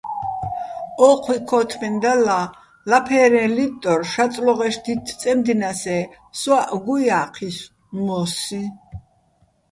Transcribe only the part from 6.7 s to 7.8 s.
გუჲა́ჴისო̆